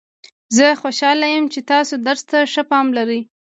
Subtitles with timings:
[0.55, 3.21] زه خوشحاله یم چې تاسو درس ته ښه پام لرئ